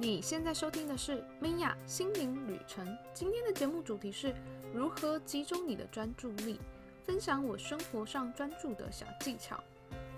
[0.00, 2.86] 你现在收听的是米娅心灵旅程。
[3.12, 4.32] 今天的节目主题是
[4.72, 6.60] 如何集中你的专注力，
[7.04, 9.58] 分享我生活上专注的小技巧。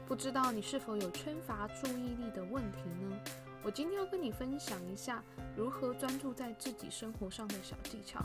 [0.06, 3.18] 不知道你是否有缺乏注意力的问题呢？
[3.64, 5.24] 我今天要跟你分享一下
[5.56, 8.20] 如何专注在自己生活上的小技巧。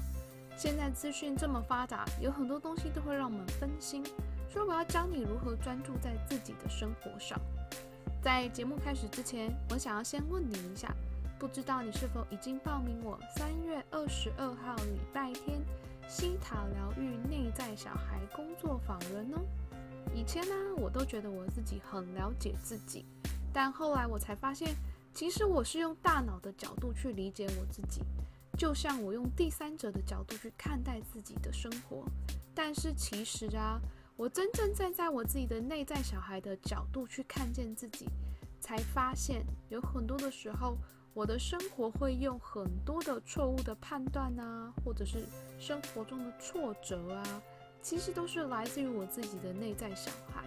[0.57, 4.03] 现在资讯这么发达，有很多东西都会让我们分心，
[4.51, 7.39] 所以我要教你如何专注在自己的生活上。
[8.21, 10.93] 在节目开始之前，我想要先问你一下。
[11.37, 15.61] 不知道你是否已经报名我三月二十二号礼拜天
[16.07, 19.37] 西塔疗愈内在小孩工作坊了呢？
[20.13, 23.05] 以前呢，我都觉得我自己很了解自己，
[23.51, 24.73] 但后来我才发现，
[25.13, 28.01] 其实我是用大脑的角度去理解我自己，
[28.57, 32.05] 就像我用第三者的角度去看待自己的生活。
[32.53, 33.77] 但是其实啊，
[34.15, 38.07] 我真正站在我自己的内在小孩的角度去看见自己，
[38.61, 40.77] 才发现有很多的时候。
[41.15, 45.25] 我的生活会用很多的错误的判断啊，或者是
[45.57, 47.41] 生活中的挫折啊，
[47.81, 50.43] 其实都是来自于我自己的内在小孩。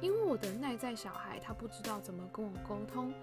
[0.00, 3.14] 因为我的内在小孩他不知道怎么跟我沟通，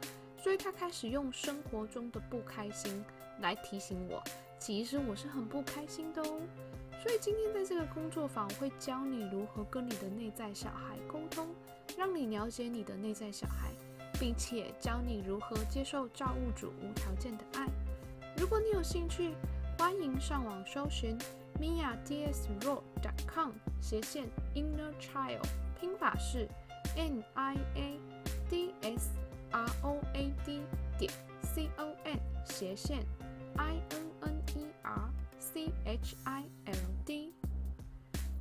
[0.42, 3.04] 所以他开始用生活中的不开心
[3.42, 4.24] 来提醒我，
[4.58, 6.40] 其实我是很不开心的哦。
[7.04, 11.50] 所以今天在这个工作坊会教你如何跟你的内在小孩沟通，
[11.98, 13.74] 让你了解你的内在小孩。
[14.20, 17.68] 并且教你如何接受造物主无条件的爱。
[18.36, 19.34] 如果你有兴趣，
[19.78, 21.18] 欢迎上网搜寻
[21.60, 25.46] miadsroad.com 斜线 inner child，
[25.80, 26.48] 拼法是
[26.96, 28.00] n i a
[28.50, 29.10] d s
[29.52, 30.62] r o a d
[30.98, 33.06] 点 c o n 斜线
[33.56, 37.34] i n n e r c h i l d。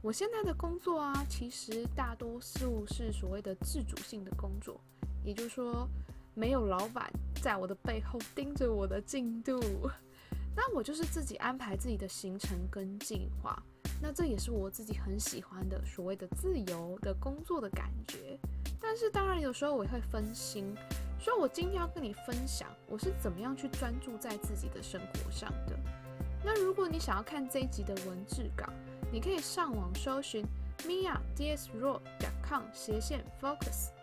[0.02, 4.80] 我现在的工作啊，其实大多数是所谓的自主性的工作。
[5.26, 5.86] 也就是说，
[6.34, 9.60] 没有老板在我的背后盯着我的进度，
[10.54, 13.60] 那我就是自己安排自己的行程跟计划。
[14.00, 18.38] 那这也是我自己很喜欢的所谓的自由的工作的感觉。
[18.80, 20.72] 但是当然有时候我也会分心，
[21.18, 25.76] 所以我今天要跟你分享我是怎么样去专注在自己的生活上的。
[26.44, 28.72] 那如果你想要看这一集的文字稿，
[29.10, 30.46] 你可以上网搜寻
[30.84, 33.95] miadsroad.com 斜线 focus。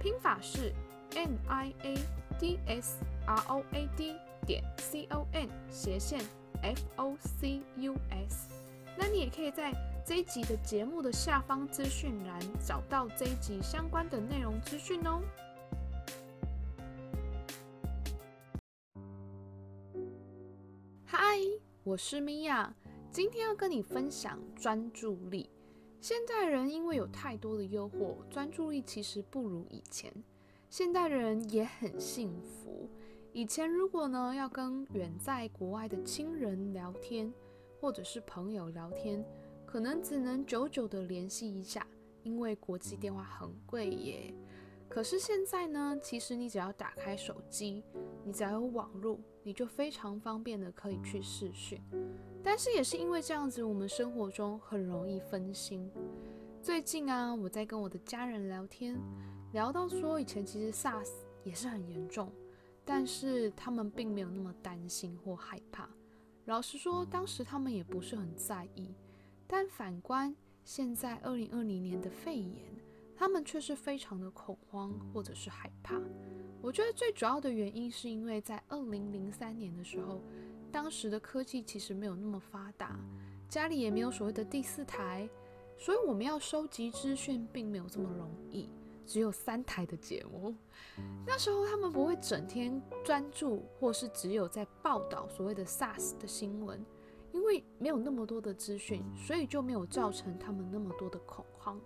[0.00, 0.72] 拼法是
[1.14, 1.94] n i a
[2.38, 4.14] d s r o a d
[4.46, 6.20] 点 c o n 斜线
[6.62, 8.48] f o c u s。
[8.96, 9.72] 那你也可以在
[10.06, 15.20] 这一集的节目的下方资讯栏找到这一集相关的内容资讯哦。
[21.04, 21.38] 嗨，
[21.82, 22.72] 我是米娅，
[23.10, 25.50] 今天要跟你分享专注力。
[26.00, 30.12] 现代人因为有太多的诱惑，专注力其实不如以前。
[30.70, 32.88] 现代人也很幸福。
[33.32, 37.32] 以前如果呢要跟远在国外的亲人聊天，
[37.80, 39.24] 或者是朋友聊天，
[39.66, 41.86] 可能只能久久的联系一下，
[42.22, 44.32] 因为国际电话很贵耶。
[44.88, 47.82] 可是现在呢，其实你只要打开手机，
[48.24, 51.82] 你只要有网络，你就非常方便的可以去视讯。
[52.42, 55.90] 但是也是因为这样子，我们生活中很容易分心。
[56.62, 58.98] 最近啊，我在跟我的家人聊天，
[59.52, 61.10] 聊到说以前其实 SARS
[61.44, 62.32] 也是很严重，
[62.84, 65.88] 但是他们并没有那么担心或害怕。
[66.46, 68.94] 老实说，当时他们也不是很在意。
[69.46, 70.34] 但反观
[70.64, 72.64] 现在二零二零年的肺炎，
[73.16, 76.00] 他们却是非常的恐慌或者是害怕。
[76.60, 80.22] 我觉得最主要的原因是因为在二零零三年的时候。
[80.70, 82.98] 当时的科技其实没有那么发达，
[83.48, 85.28] 家里也没有所谓的第四台，
[85.78, 88.68] 所以我们要收集资讯并没有这么容易。
[89.06, 90.54] 只有三台的节目，
[91.26, 96.84] 那时候他们不会整天专注，或是只有在报道所谓的 SARS 的新闻，
[97.32, 101.80] 因为没有那么多的资讯，所以就没有造成他们那么多的恐慌。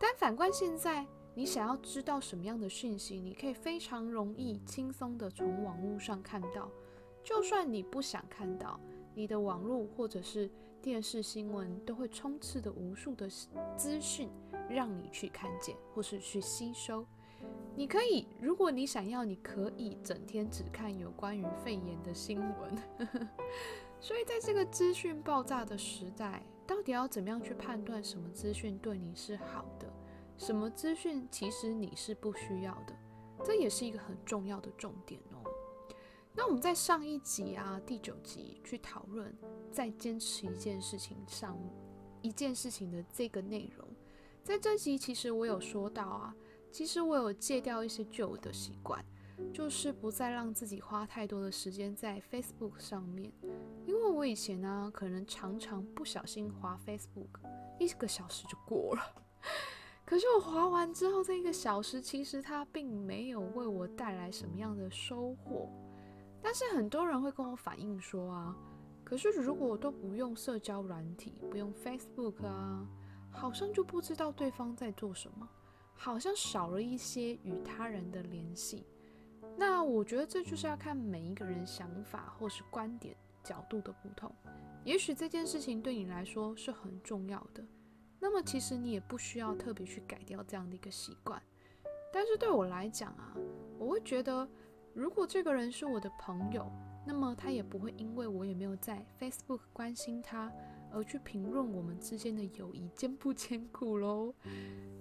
[0.00, 6.68] 但反观现在，你想要知道什么样的讯息，你可以非常容易、轻松的从网络上看到。
[7.28, 8.80] 就算你不想看到，
[9.14, 13.28] 你的网络或者是电视新闻都会充斥着无数的
[13.76, 14.30] 资讯，
[14.66, 17.04] 让你去看见或是去吸收。
[17.76, 22.74] 你可以，如果你想要，你可以整天只看有关于肺炎的新闻。
[24.00, 29.86] 所以，在这个资讯爆炸的时代，到底要怎么样去判断什么资讯对你是好的，
[30.38, 32.96] 什么资讯其实你是不需要的？
[33.44, 35.47] 这也是一个很重要的重点哦。
[36.38, 39.36] 那我们在上一集啊，第九集去讨论
[39.72, 41.58] 在坚持一件事情上
[42.22, 43.84] 一件事情的这个内容，
[44.44, 46.32] 在这集其实我有说到啊，
[46.70, 49.04] 其实我有戒掉一些旧的习惯，
[49.52, 53.32] 就是不再让自己花太多的时间在 Facebook 上面，
[53.84, 57.30] 因为我以前呢，可能常常不小心滑 Facebook，
[57.80, 59.02] 一个小时就过了。
[60.06, 65.68] 可是我滑完之后，这一个小时其实它并没有为我带来什么样的收获。
[66.40, 68.56] 但是很多人会跟我反映说啊，
[69.04, 72.86] 可是如果都不用社交软体，不用 Facebook 啊，
[73.30, 75.48] 好像就不知道对方在做什么，
[75.94, 78.86] 好像少了一些与他人的联系。
[79.56, 84.32] 那我觉得这就是要看每一个人想法或是观点角度的不同。
[84.84, 87.64] 也许这件事情对你来说是很重要的，
[88.20, 91.42] 那么其实你也不需要特别去改掉这样的一个习惯。
[92.12, 93.34] 但是对我来讲啊，
[93.78, 94.48] 我会觉得。
[94.98, 96.68] 如果这个人是我的朋友，
[97.06, 100.52] 那么他也不会因为我也没有在 Facebook 关心他
[100.90, 104.34] 而去评论我们之间的友谊坚不坚固喽。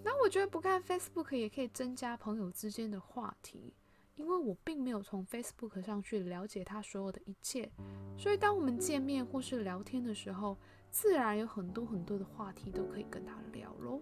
[0.04, 3.74] 那我觉得不看 Facebook 也可以增加朋友之间的话题，
[4.14, 7.72] 因为我并没有从 Facebook 上去了解他所有的一切，
[8.20, 10.56] 所以当我们见面或是聊天的时候，
[10.92, 14.00] 自然有很多很多的话题都可以跟他聊喽。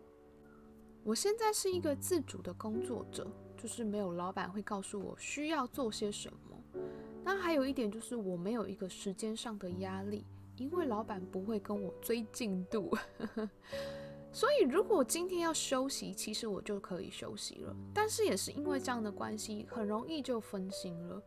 [1.05, 3.31] 我现在是一个自主的工作者。
[3.57, 6.81] 就是没有老板会告诉我需要做些什么。
[7.23, 10.25] 那还有一点就是我没有一个时间上的压力，
[10.57, 12.95] 因为老板不会跟我追进度。
[14.31, 17.75] 所以如果今天要休息，其实我就可以休息了。
[17.93, 21.21] 但是也是因为这样的关系，很容易就分心了。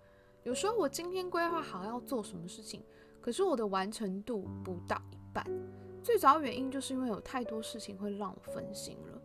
[0.44, 2.82] 有时候我今天规划好要做什么事情，
[3.20, 5.44] 可是我的完成度不到一半。
[6.02, 9.22] 最主要原因就是因为有太多事情会让我分心了。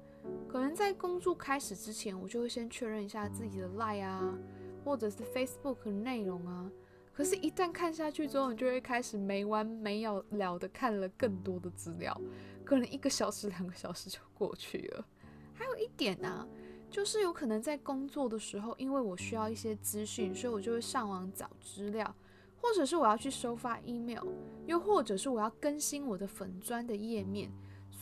[0.48, 4.38] 可能在工作开始之前，我就会先确认一下自己的 Line 啊，
[4.84, 6.72] 或者是 Facebook 内容啊。
[7.12, 12.20] 可是，一旦看下去之后，你就会开始没完没了的看了更多的资料，
[12.66, 15.06] 可能一个小时、两个小时就过去了。
[15.54, 16.48] 还有一点呢，
[16.90, 22.16] 就是有可能在工作的时候，因为我需要一些资讯，所以我就会上网找资料，
[22.60, 24.28] 或者是我要去收发 email，
[24.66, 27.52] 又或者是我要更新我的粉砖的页面。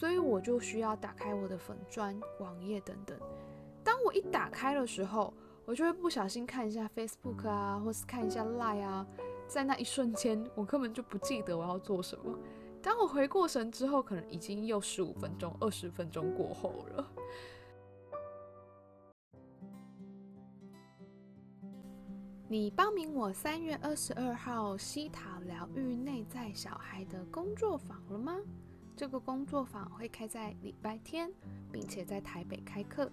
[0.02, 3.16] 所以我就需要打开我的粉砖网页等等。
[3.84, 5.32] 当我一打开的时候，
[5.64, 9.06] 我就会不小心看一下 Facebook 啊，或是看一下 Line 啊。
[9.46, 12.36] 在那一瞬间，我根本就不记得我要做什么。
[12.82, 17.08] 当我回过神之后，可能已经又十五分钟、二十分钟过后了。
[22.50, 28.36] 你报名我三月二十二号西塔疗愈内在小孩的工作坊了吗？
[29.02, 31.28] 这个工作坊会开在礼拜天，
[31.72, 33.12] 并且在台北开课。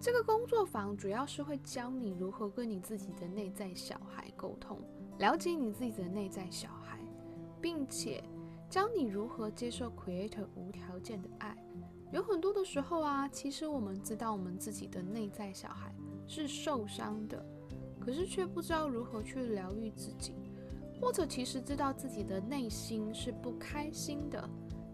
[0.00, 4.76] 这个工作坊主要是会教你如何跟你自己的内在小孩沟通，
[5.20, 6.98] 了解你自己的内在小孩，
[7.60, 8.20] 并且
[8.68, 11.56] 教你如何接受 Creator 无条件的爱。
[12.10, 15.94] 有很多的时候啊，其实我们知道我们自己的内在小孩
[16.26, 17.40] 是受伤的，
[18.00, 20.34] 可是却不知道如何去疗愈自己，
[21.00, 24.50] 或者其实知道自己的内心是不开心的。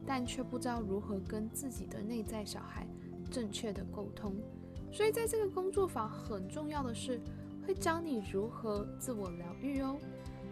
[0.07, 2.87] 但却不知道如何跟自己的内在小孩
[3.31, 4.37] 正确的沟通，
[4.93, 7.21] 所以在这个工作坊很重要的是
[7.67, 9.99] 会教你如何自我疗愈哦。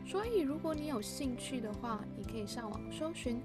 [0.05, 3.41] 所以如果你有兴趣的话，你可以上网搜寻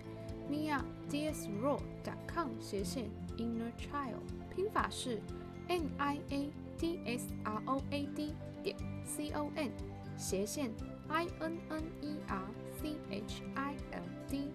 [0.49, 4.19] mia d s road.com 斜线 inner child，
[4.53, 5.21] 拼法是
[5.67, 8.33] n i a d s r o a d
[8.63, 8.75] 点
[9.05, 9.71] c o n
[10.17, 10.71] 斜线
[11.07, 12.41] i n n e r
[12.81, 14.51] c h i l d。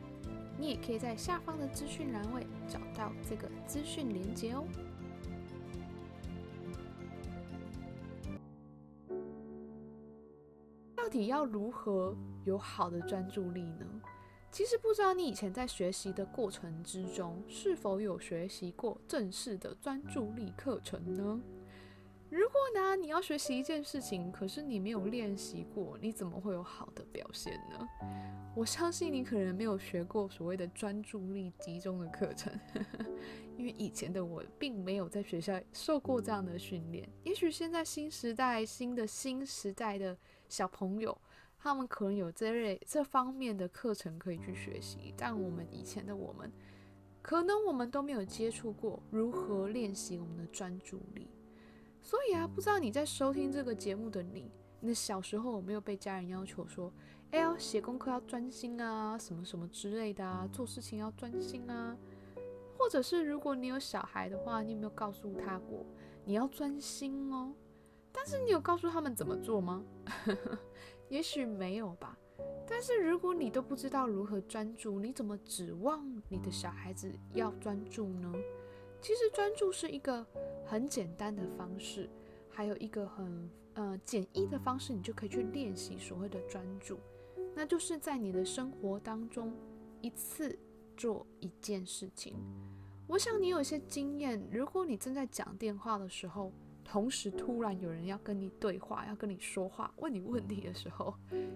[0.65, 4.65] 你也可以在下方的资讯栏位找到这个资讯连接哦。
[10.97, 12.17] 到底要如何
[12.47, 13.85] 有好的专注力呢？
[14.51, 21.39] 其实不知道你以前在学习的过程之中，是否有学习过正式的专注力课程呢？
[22.35, 27.89] 如果呢，你要学习一件事情，可是你没有练习过，你怎么会有好的表现呢？
[28.57, 32.53] 我相信你可能没有学过所谓的专注力集中的课程，
[33.57, 37.09] 因为以前的我并没有在学校受过这样的训练。
[37.23, 41.17] 也许现在新时代、新的新时代的小朋友，
[41.57, 46.53] 他们可能有这类这方面的课程可以去学习，但我们以前的我们，
[47.23, 51.29] 可能我们都没有接触过如何练习我们的专注力。
[52.05, 56.93] 所以啊，不知道你在收听这个节目的你，你的小时候有没有被家人要求说，
[57.31, 61.97] 哎，要写功课要专心啊，什么什么之类的啊，做事情要专心啊？
[62.77, 65.87] 或者是如果你有小孩的话，你有没有告诉他过
[66.27, 67.55] 你要专心哦？
[68.13, 69.83] 但是你有告诉他们怎么做吗？
[71.09, 72.19] 也许没有吧。
[72.67, 78.31] 但是如果你都不知道如何专注，你怎么指望你的小孩子要专注呢？
[79.05, 80.27] 其实专注是一个
[80.65, 82.09] 很简单的方式，
[82.49, 86.99] 还有一个很呃简易的方式，你就可以去练习所谓的专注，
[87.55, 89.53] 那就是在你的生活当中
[90.01, 90.59] 一次
[90.97, 92.35] 做一件事情。
[93.07, 96.51] 我想你有一些经验，如果你正在讲电话的时候，
[96.83, 101.13] 同时突然有人要跟你对话，要跟你说话，问你问题的时候，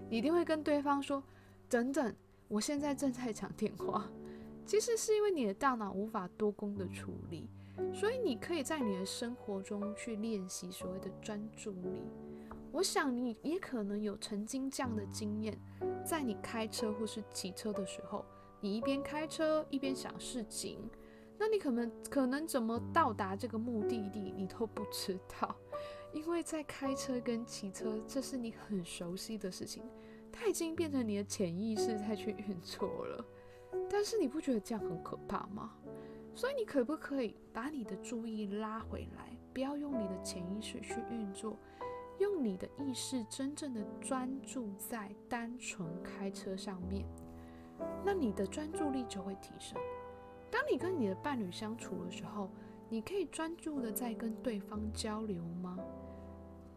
[0.07, 1.23] 你一定会跟对方说
[1.67, 2.15] ：“等等，
[2.47, 4.07] 我现在正在讲电话。”
[4.69, 7.49] 其实是因为你的大脑无法多功的处理。
[7.91, 12.03] 所以你可以在你的生活中去练习所谓的专注力。
[12.71, 15.57] 我想你也可能有曾经这样的经验，
[16.05, 18.23] 在你开车或是骑车的时候，
[18.61, 20.77] 你一边开车一边想事情，
[21.39, 25.55] 那你可能可能怎么到达这个目的地你都不知道，
[26.13, 29.81] 因为在开车跟骑车，这是你很熟悉的事情，
[30.31, 33.25] 它已经变成你的潜意识在去运作了。
[33.89, 35.73] 但是你不觉得这样很可怕吗？
[36.35, 41.57] 所以你可不可以把你的注意拉回来，不要用你的潜意识去运作，
[42.17, 47.05] 用你的意识真正的专注在单纯开车上面，
[48.05, 49.77] 那你的专注力就会提升。
[50.49, 52.49] 当你跟你的伴侣相处的时候，
[52.89, 55.77] 你可以专注的在跟对方交流吗？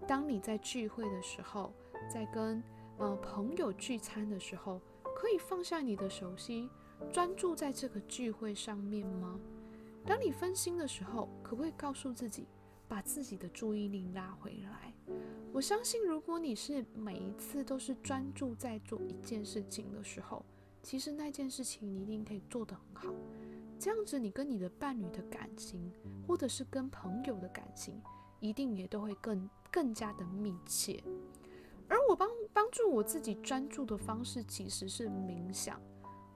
[0.08, 1.72] 当你在聚会的时候，
[2.12, 2.61] 在跟
[2.99, 4.80] 呃朋友聚餐的时候，
[5.14, 6.68] 可以放下你的手机，
[7.11, 9.38] 专注在这个聚会上面吗？
[10.04, 12.47] 当你分心的时候，可不可以告诉自己，
[12.88, 14.92] 把自己的注意力拉回来？
[15.52, 20.44] 我相信，如果你是每一次都是专注在做一件事情的时候，
[20.82, 23.14] 其实那件事情你一定可以做得很好。
[23.78, 25.92] 这样子，你跟你的伴侣的感情，
[26.26, 28.00] 或者是跟朋友的感情，
[28.40, 31.02] 一定也都会更更加的密切。
[31.88, 35.80] 而我帮帮助我自己专注的方式，其实是冥想。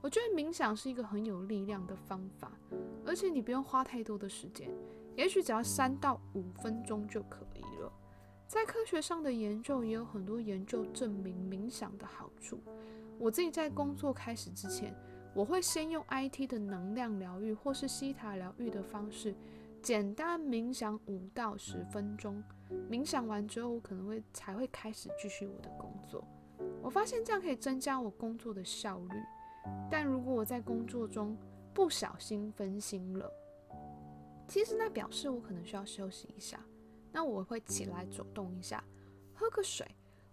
[0.03, 2.53] 我觉得冥想是一个很有力量的方法，
[3.05, 4.71] 而且你不用花太多的时间，
[5.17, 7.93] 也许只要三到五分钟就可以了。
[8.47, 12.61] 在科学上的研究也有很多研究证明冥想的好处。
[13.19, 14.95] 我自己在工作开始之前，
[15.35, 19.35] 我会先用 IT 的能量疗愈或是西塔疗愈的方式，
[19.83, 22.41] 简单冥想五到十分钟。
[22.89, 26.23] 冥想完之后，我可能会才会开始继续我的工作。
[26.81, 29.15] 我发现这样可以增加我工作的效率。
[29.91, 31.37] 但如果我在工作中
[31.75, 33.33] 不小心分心了，
[34.49, 36.61] 其实那表示我可能需要休息一下。
[37.13, 38.85] 那我会起来走动一下，
[39.35, 39.87] 喝个水，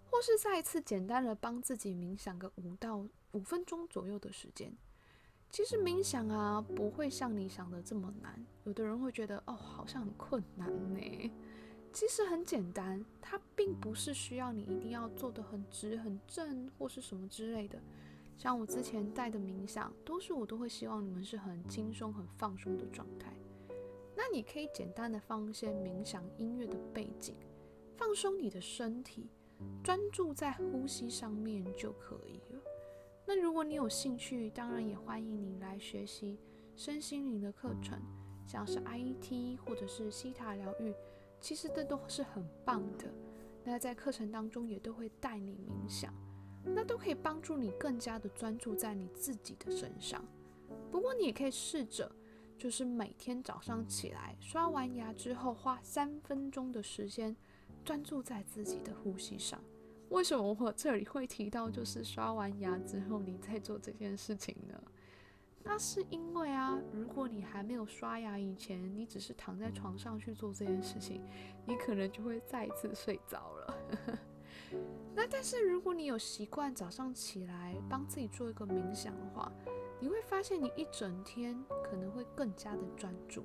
[0.10, 4.76] 或是再一次简单的帮自己冥想个五到五分钟左右的时间。
[5.50, 8.44] 其实冥想啊，不会像你想的这么难。
[8.66, 11.32] 有的人会觉得哦，好像很困难呢。
[11.94, 17.80] 其实很简单，它并不是需要你一定要做的很直很正或是什么之类的。
[18.38, 23.34] 像我之前带的冥想，多数我都会希望你们是很轻松、很放松的状态。
[24.16, 27.36] 那你可以简单的放一些冥想音乐的背景，
[27.96, 29.30] 放松你的身体，
[29.84, 32.62] 专注在呼吸上面就可以了。
[33.26, 36.38] 那如果你有兴趣，当然也欢迎你来学习
[36.76, 38.00] 身心灵的课程，
[38.46, 40.94] 像是 IET 或者是西塔疗愈，
[41.40, 43.06] 其实这都是很棒的。
[43.64, 46.14] 那在课程当中也都会带你冥想。
[46.64, 50.24] 那都可以帮助你更加的专注在你自己的身上。
[50.92, 52.12] 不过你也可以试着，
[52.58, 57.36] 就是每天早上起来刷完牙之后，花三分钟的时间
[57.84, 59.60] 专注在自己的呼吸上。
[60.10, 64.80] 为什么我这里会提到就是刷完牙之后你在做这件事情呢？
[65.64, 71.22] 那是因为啊，如果你还没有刷牙以前，你只是躺在床上去做这件事情，
[71.66, 73.78] 你可能就会再次睡着了。
[75.16, 79.52] 那但是如果你有习惯早上起来帮自己做一个冥想的话，
[80.00, 83.44] 你会发现你一整天可能会更加的专注，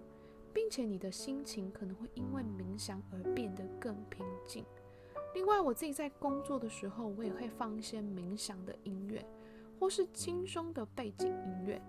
[0.53, 4.65] 并且你的心情可能会因为冥想而变得更平静。
[5.35, 9.25] 另外，我自己在工作的时候，我也会放一些冥想的音乐，
[9.79, 11.81] 或是轻松的背景音乐。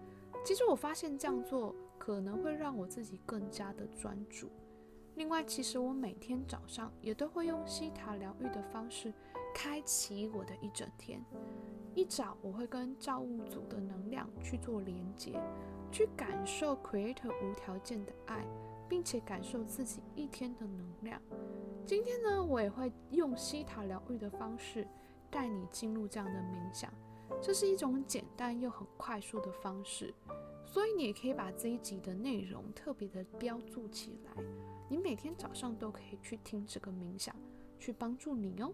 [0.43, 4.50] 其实我发现这样做可能会让我自己更加的专注。
[5.15, 9.13] 另外，其实我每天早上也都会用西塔疗愈的方式
[9.53, 11.24] 开启我的一整天。
[11.96, 15.39] 一早我会跟造物主的能量去做连接，
[15.91, 18.46] 去感受 Creator 无条件的爱，
[18.88, 21.22] 并且感受自己一天的能量。
[21.86, 24.88] 今天呢，我也会用西塔疗愈的方式
[25.32, 26.94] 带你进入这样的冥想。
[27.41, 30.13] 这是一种简单又很快速的方式，
[30.65, 34.44] 所以你也可以把这一集的内容特别的标注起来。
[34.88, 37.36] 你每天早上都可以去听这个冥想，
[37.77, 38.74] 去帮助你哦。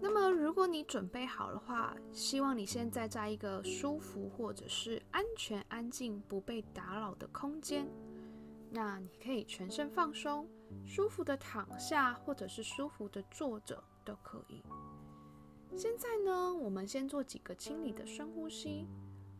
[0.00, 7.88] 那么，如果你准备好的话，希望你现在在一个舒服或者是安全、安静、不被打扰的空间。
[8.70, 10.48] 那你可以全身放松，
[10.84, 14.62] 舒服的躺下，或者是舒服的坐着都可以。
[15.76, 18.86] 现在呢，我们先做几个清理的深呼吸。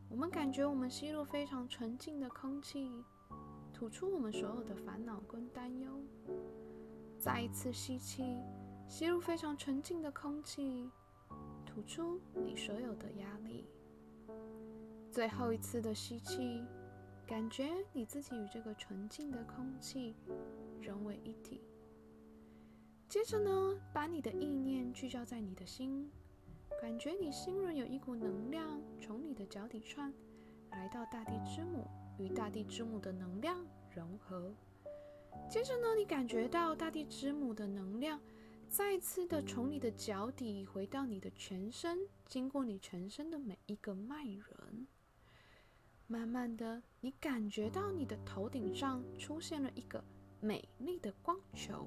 [0.08, 2.90] 我们感觉我们吸入非常纯净的空气，
[3.72, 6.00] 吐出我们所有的烦恼跟担忧。
[7.18, 8.38] 再一次吸气，
[8.86, 10.90] 吸入非常纯净的空气，
[11.66, 13.66] 吐出你所有的压力。
[15.10, 16.62] 最后一次的吸气，
[17.26, 20.14] 感觉你自己与这个纯净的空气
[20.80, 21.60] 融为一体。
[23.08, 26.10] 接着呢，把你的意念聚焦在你的心。
[26.80, 30.12] 感觉你心轮有一股能量从你的脚底串
[30.70, 31.86] 来到大地之母，
[32.18, 34.52] 与大地之母的能量融合。
[35.48, 38.20] 接着呢，你感觉到大地之母的能量
[38.76, 44.88] 再次的从你的脚底回到你的全身，经过你全身的每一个脉轮。
[46.09, 50.02] 慢慢的，你感觉到你的头顶上出现了一个
[50.40, 51.87] 美丽的光球，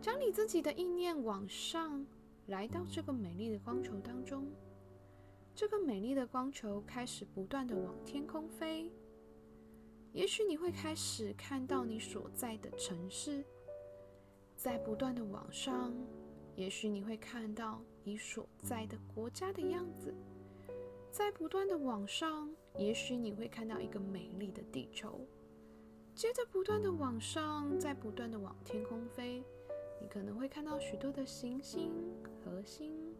[0.00, 2.06] 将你自己的意念往上。
[2.46, 4.50] 来到这个美丽的光球当中，
[5.54, 8.90] 这个美丽的光球开始不断的往天空飞。
[10.14, 13.44] 也许你会开始看到你所在的城市，
[14.64, 15.92] 在不断的往上；
[16.56, 20.14] 也许你会看到你所在的国家的样子，
[21.10, 25.20] 在不断的往上；也许你会看到一个美丽的地球，
[26.14, 29.44] 接着不断的往上，再不断的往天空飞。
[30.00, 31.92] 你可能会看到许多的行星、
[32.42, 33.14] 核星，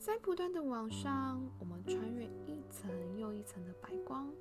[0.00, 1.48] 在不断的往上。
[1.60, 4.34] 我们穿越一层又一层的白光，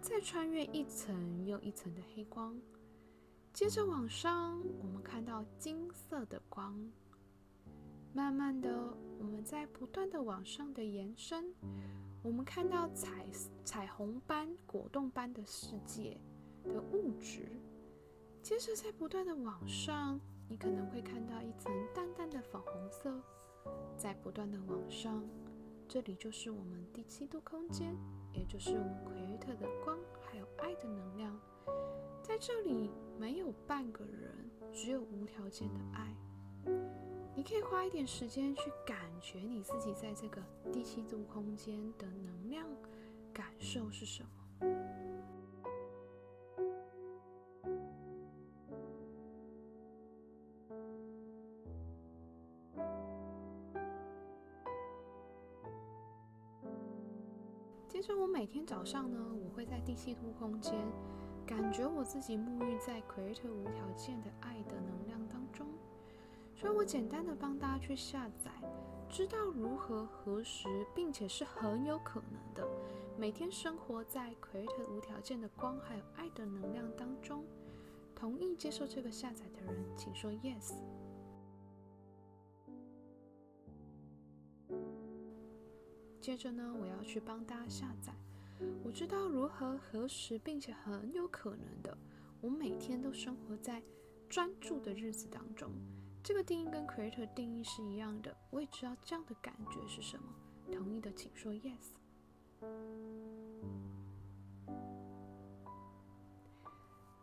[0.00, 2.56] 再穿越一层又一层的黑光，
[3.58, 6.78] 接着往上，我们看到金色的光。
[8.12, 11.52] 慢慢的，我们在不断的往上的延伸，
[12.22, 13.26] 我们看到彩
[13.64, 16.16] 彩虹般、果冻般的世界
[16.62, 17.48] 的物质。
[18.44, 20.20] 接着在不断的往上。
[20.48, 23.20] 你可能会看到一层淡淡的粉红色，
[23.96, 25.20] 在不断的往上。
[25.88, 27.96] 这里就是我们第七度空间，
[28.32, 31.36] 也就是我们奎特的光，还有爱的能量。
[32.28, 34.30] 在这里没有半个人，
[34.70, 36.14] 只有无条件的爱。
[37.34, 42.68] 你可以花一点时间去感觉你自己在这个第七度空间的能量
[43.32, 44.28] 感受是什么。
[57.88, 60.74] 接着，我每天早上呢，我会在第七度空间，
[61.48, 65.66] 感觉我自己沐浴在 Creator 无条件的爱的能量当中。
[66.54, 68.50] 所以我简单的帮大家去下载，
[69.08, 72.68] 知道如何、核实，并且是很有可能的，
[73.16, 77.42] 每天生活在 Creator 无条件的光还有爱的能量当中。
[78.14, 80.74] 同意接受这个下载的人，请说 Yes。
[86.20, 88.12] 接着呢，我要去帮大家下载。
[88.82, 91.96] 我知道如何、核实，并且很有可能的，
[92.40, 93.82] 我每天都生活在
[94.28, 95.70] 专注的日子当中。
[96.22, 98.36] 这个定义跟 Creator 定义是一样的。
[98.50, 100.24] 我也知道这样的感觉是什么。
[100.70, 101.94] 同意的请说 Yes，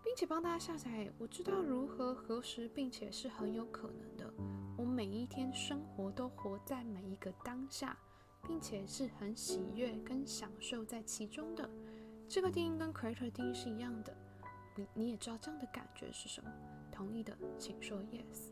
[0.03, 1.11] 并且帮大家下载。
[1.19, 4.33] 我知道如何、核实，并且是很有可能的。
[4.77, 7.95] 我每一天生活都活在每一个当下。
[8.47, 11.69] 并且是很喜悦跟享受在其中的，
[12.27, 14.15] 这个定义跟 creator 定义是一样的。
[14.75, 16.51] 你你也知道这样的感觉是什么？
[16.91, 18.51] 同意的请说 yes。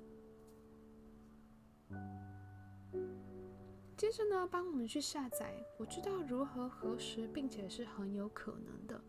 [3.95, 5.53] 接着呢，帮我们去下载。
[5.77, 8.99] 我知道如何核实，并且是很有可能的。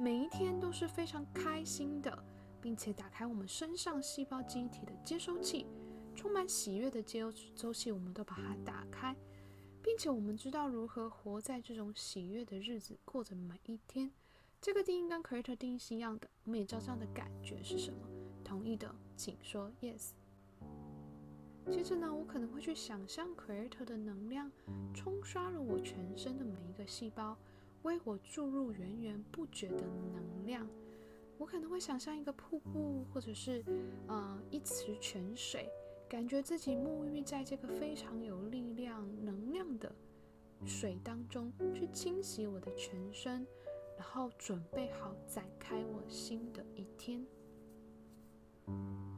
[0.00, 2.24] 每一天都是非常开心的，
[2.60, 5.66] 并且打开我们身上细胞机体的接收器，
[6.14, 7.20] 充满喜悦的接
[7.56, 9.14] 收器，我们都把它打开。
[9.88, 14.12] 并且我们知道如何活在这种喜悦的日子，过着每一天。
[14.60, 16.28] 这个定义跟 Creator 定义是一样的。
[16.44, 18.06] 我们也知道这样的感觉是什么。
[18.44, 20.10] 同意的，请说 Yes。
[21.70, 24.52] 接着呢，我可能会去想象 Creator 的能量
[24.92, 27.38] 冲刷了我全身的每一个细胞，
[27.80, 30.68] 为我注入源源不绝的能量。
[31.38, 33.64] 我可能会想象一个瀑布，或者是
[34.06, 35.66] 呃一池泉水。
[36.08, 39.94] 感觉自己沐浴在这个非常有力量、能量的
[40.64, 43.46] 水当中，去清洗我的全身，
[43.98, 47.26] 然后准备好展开我新的一天。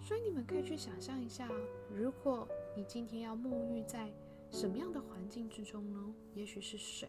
[0.03, 1.49] 所以你们可以去想象一下，
[1.95, 4.13] 如果你今天要沐浴在
[4.51, 6.15] 什么样的环境之中呢？
[6.35, 7.09] 也许是水，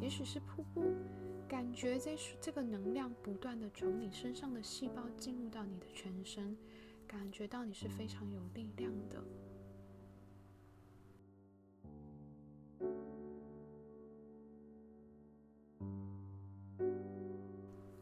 [0.00, 0.82] 也许是瀑布，
[1.48, 6.56] 感觉这这个能量不断的从你身上的细胞进入到你的全身，
[7.12, 9.22] 感觉到你是非常有力量的。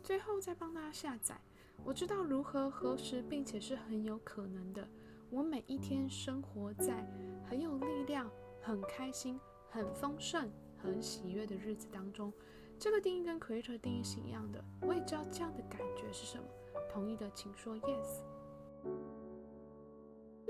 [0.00, 1.40] 最后再帮大家下载，
[1.84, 4.88] 我知道如何核实，并且是很有可能的。
[5.28, 7.04] 我每一天生活在
[7.48, 8.30] 很有力量、
[8.62, 12.32] 很开心、很丰盛、很喜悦的日子当中。
[12.78, 14.64] 这个定义跟 Creator 定义是一样的。
[14.82, 16.44] 我也知道这样的感觉是什么。
[16.88, 18.22] 同意的请说 Yes。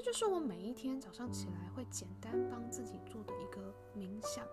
[0.03, 4.47] 这就是我每一天早上起来会简单帮自己做的一个冥想。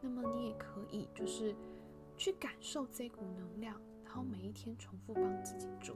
[0.00, 1.54] 那么你也可以就是
[2.16, 3.78] 去感受这股能量。
[4.02, 5.94] 然后每一天重复帮自己做。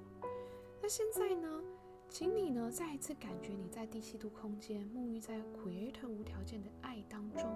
[0.83, 1.63] 那现在呢，
[2.11, 7.51] 请你呢再一次感觉你在第七度空间沐浴在 Creator 无条件的爱当中。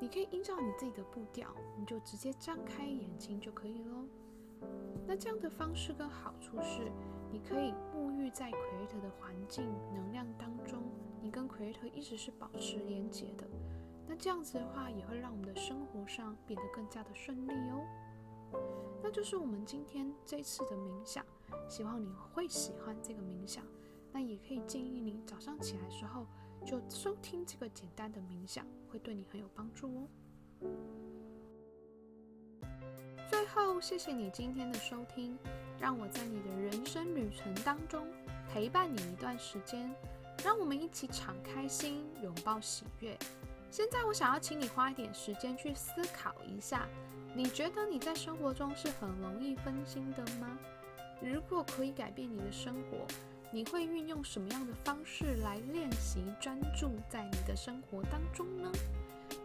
[0.00, 4.04] 你可以依照你自己的步调，你就直接张开眼睛就可以喽。
[5.06, 6.90] 那这样的方式跟好处是，
[7.32, 10.82] 你可以沐浴在 Creator 的环境能量当中，
[11.22, 13.46] 你跟 Creator 一直是保持连接的。
[14.08, 17.84] 那这样子的话，也会让我们的生活上变得更加的顺利哦。
[19.02, 21.24] 那就是我们今天这次的冥想，
[21.68, 23.64] 希望你会喜欢这个冥想。
[24.12, 26.26] 那也可以建议你早上起来时候
[26.64, 30.08] 就收听这个简单的冥想，会对你很有帮助哦。
[33.28, 35.36] 最后，谢谢你今天的收听，
[35.80, 38.06] 让我在你的人生旅程当中
[38.52, 39.94] 陪伴你一段时间，
[40.44, 43.16] 让我们一起敞开心，拥抱喜悦。
[43.70, 46.86] 现在，我想要请你花一点时间去思考一下。
[47.34, 50.58] 你觉得你在生活中是很容易分心的吗？
[51.20, 53.06] 如果可以改变你的生活，
[53.50, 58.72] 你会运用什么样的方式来练习专注在你的生活当中呢？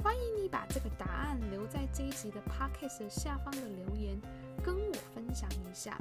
[0.02, 4.18] 欢迎你把这个答案留在这一集的 podcast 下方的留言，
[4.64, 5.98] 跟我分享一下，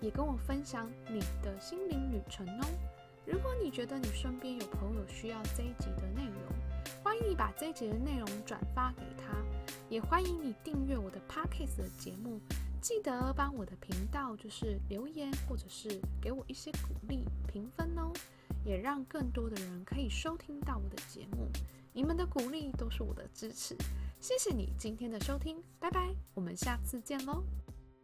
[0.00, 2.66] 也跟我分享你的心灵旅程哦。
[3.24, 6.40] 如果你觉得你身边有朋友需要这一集的内容，
[7.02, 9.36] 欢迎你把这一集的内容转发给他。
[9.88, 12.40] 也欢迎你订阅我的 Podcast 的节目，
[12.80, 18.12] 记得帮我的频道就是留言或者是给我一些鼓励评分哦，
[18.64, 21.48] 也让更多的人可以收听到我的节目。
[21.92, 23.76] 你们的鼓励都是我的支持，
[24.20, 27.42] 谢谢你今天的收听，拜拜，我们下次见喽。